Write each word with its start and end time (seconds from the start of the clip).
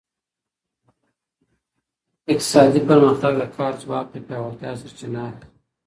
اقتصادي 2.31 2.81
پرمختګ 2.89 3.33
د 3.37 3.43
کار 3.55 3.73
ځواک 3.83 4.07
له 4.13 4.19
پیاوړتیا 4.27 4.71
سرچینه 4.81 5.21
اخلي. 5.29 5.47